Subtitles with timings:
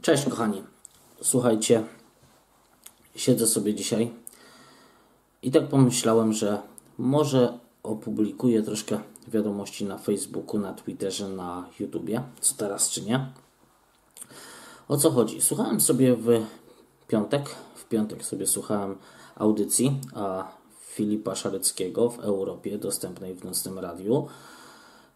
[0.00, 0.62] Cześć kochani.
[1.22, 1.84] Słuchajcie,
[3.16, 4.12] siedzę sobie dzisiaj
[5.42, 6.62] i tak pomyślałem, że
[6.98, 13.26] może opublikuję troszkę wiadomości na Facebooku, na Twitterze, na YouTubie, co teraz czy nie.
[14.88, 15.42] O co chodzi?
[15.42, 16.28] Słuchałem sobie w
[17.08, 18.96] piątek, w piątek sobie słuchałem
[19.36, 24.28] audycji a Filipa Szareckiego w Europie, dostępnej w nocnym radiu.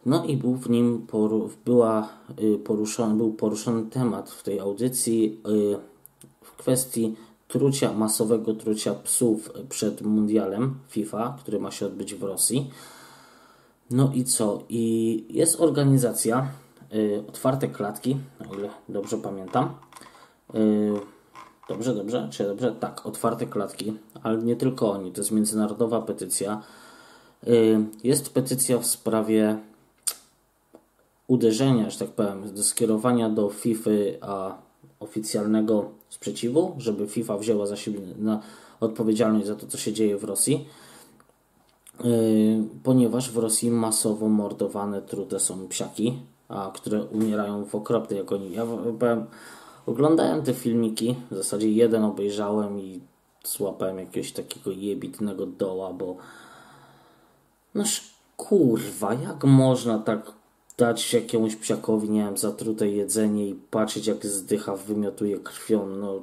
[0.06, 2.08] No i był w nim poru, była,
[2.42, 5.76] y, poruszony, był poruszony temat w tej audycji y,
[6.42, 7.14] w kwestii
[7.48, 12.70] trucia, masowego trucia psów przed mundialem FIFA, który ma się odbyć w Rosji.
[13.90, 14.62] No i co?
[14.68, 16.48] I jest organizacja
[16.94, 18.16] y, Otwarte Klatki,
[18.50, 19.74] o ile dobrze pamiętam.
[21.68, 22.72] Dobrze, dobrze, czy dobrze?
[22.72, 26.62] Tak, Otwarte Klatki, ale nie tylko oni, to jest międzynarodowa petycja.
[28.04, 29.58] Jest petycja w sprawie
[31.28, 34.58] uderzenia, że tak powiem, do skierowania do FIFA a
[35.00, 38.40] oficjalnego sprzeciwu, żeby FIFA wzięła za siebie na
[38.80, 40.68] odpowiedzialność za to, co się dzieje w Rosji,
[42.04, 42.10] yy,
[42.82, 48.52] ponieważ w Rosji masowo mordowane, trute są psiaki, a które umierają w okropnej agonii.
[48.52, 48.66] Ja
[48.98, 49.26] powiem,
[49.86, 53.00] oglądałem te filmiki, w zasadzie jeden obejrzałem i
[53.44, 56.16] złapałem jakiegoś takiego jebitnego doła, bo
[57.74, 57.84] no
[58.36, 60.32] kurwa, jak można tak
[60.78, 66.22] dać jakiemuś psiakowi, nie wiem, zatrute jedzenie i patrzeć jak zdycha, wymiotuje krwią, no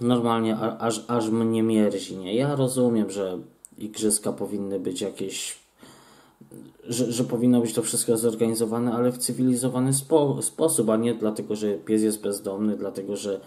[0.00, 2.34] normalnie aż, aż mnie mierzi, nie?
[2.34, 3.38] Ja rozumiem, że
[3.78, 5.64] igrzyska powinny być jakieś
[6.84, 11.56] że, że powinno być to wszystko zorganizowane, ale w cywilizowany spo, sposób, a nie dlatego,
[11.56, 13.40] że pies jest bezdomny, dlatego, że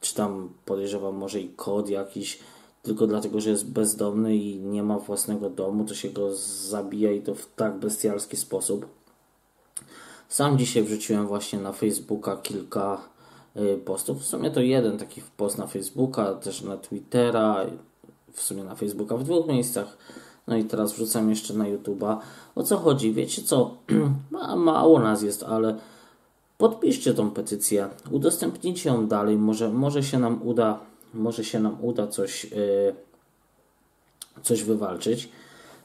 [0.00, 2.38] czy tam podejrzewam może i kod jakiś,
[2.84, 6.34] tylko dlatego, że jest bezdomny i nie ma własnego domu, to się go
[6.68, 8.86] zabija i to w tak bestialski sposób.
[10.28, 13.00] Sam dzisiaj wrzuciłem właśnie na Facebooka kilka
[13.56, 14.18] y, postów.
[14.20, 17.66] W sumie to jeden taki post na Facebooka, też na Twittera,
[18.32, 19.96] w sumie na Facebooka w dwóch miejscach.
[20.46, 22.16] No i teraz wrzucam jeszcze na YouTube'a.
[22.54, 23.12] O co chodzi?
[23.12, 23.76] Wiecie co?
[24.56, 25.76] Mało nas jest, ale
[26.58, 29.36] podpiszcie tą petycję, udostępnijcie ją dalej.
[29.36, 30.80] Może, może się nam uda
[31.14, 32.94] może się nam uda coś, yy,
[34.42, 35.28] coś wywalczyć.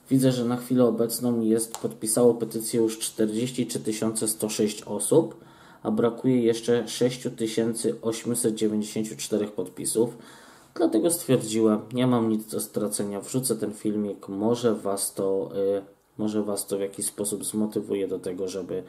[0.09, 5.35] Widzę, że na chwilę obecną jest podpisało petycję już 43 106 osób,
[5.83, 10.17] a brakuje jeszcze 6894 podpisów.
[10.75, 15.81] Dlatego stwierdziłem, nie mam nic do stracenia, wrzucę ten filmik, może Was to, yy,
[16.17, 18.83] może was to w jakiś sposób zmotywuje do tego, żeby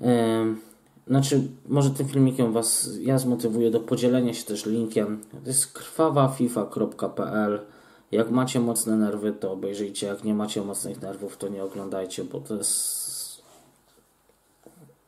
[0.00, 0.06] yy,
[1.06, 5.22] znaczy, może tym filmikiem Was ja zmotywuję do podzielenia się też linkiem.
[5.44, 7.60] To jest krwawafifa.pl.
[8.12, 10.06] Jak macie mocne nerwy, to obejrzyjcie.
[10.06, 13.42] Jak nie macie mocnych nerwów, to nie oglądajcie, bo to jest.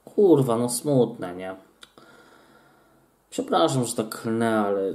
[0.05, 1.57] Kurwa, no smutne, nie?
[3.31, 4.95] Przepraszam, że tak klnę, ale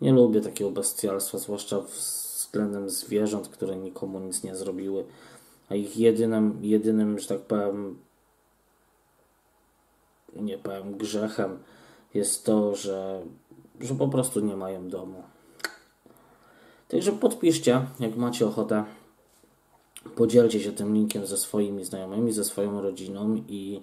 [0.00, 5.04] nie lubię takiego bestialstwa, zwłaszcza względem zwierząt, które nikomu nic nie zrobiły.
[5.68, 7.98] A ich jedynym, jedynym, że tak powiem,
[10.40, 11.58] nie powiem, grzechem
[12.14, 13.22] jest to, że,
[13.80, 15.22] że po prostu nie mają domu.
[16.88, 18.84] Także podpiszcie, jak macie ochotę.
[20.16, 23.82] Podzielcie się tym linkiem ze swoimi znajomymi, ze swoją rodziną i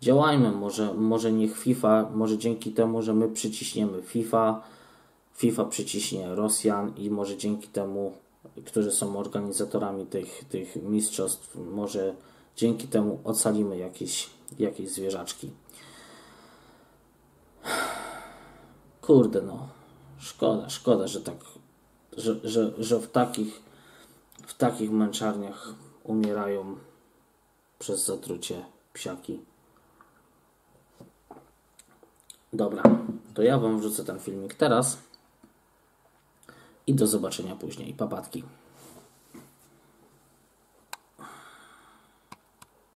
[0.00, 0.52] działajmy.
[0.52, 4.62] Może, może niech FIFA, może dzięki temu, że my przyciśniemy FIFA,
[5.34, 8.12] FIFA przyciśnie Rosjan i może dzięki temu,
[8.66, 12.14] którzy są organizatorami tych, tych mistrzostw, może
[12.56, 15.50] dzięki temu ocalimy jakieś, jakieś zwierzaczki.
[19.00, 19.68] Kurde no,
[20.18, 21.36] szkoda, szkoda, że tak,
[22.16, 23.62] że, że, że w takich
[24.46, 25.74] w takich męczarniach
[26.04, 26.76] umierają
[27.78, 29.40] przez zatrucie psiaki.
[32.52, 32.82] Dobra,
[33.34, 34.98] to ja Wam wrzucę ten filmik teraz
[36.86, 37.94] i do zobaczenia później.
[37.94, 38.44] Papatki.